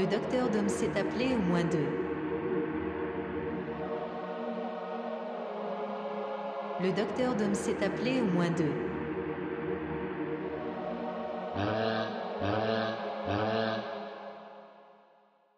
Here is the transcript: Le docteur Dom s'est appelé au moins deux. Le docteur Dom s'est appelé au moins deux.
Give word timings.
Le 0.00 0.06
docteur 0.06 0.48
Dom 0.48 0.66
s'est 0.66 0.98
appelé 0.98 1.34
au 1.34 1.42
moins 1.42 1.62
deux. 1.62 1.86
Le 6.80 6.90
docteur 6.90 7.34
Dom 7.34 7.52
s'est 7.52 7.84
appelé 7.84 8.22
au 8.22 8.24
moins 8.24 8.48
deux. 8.48 8.72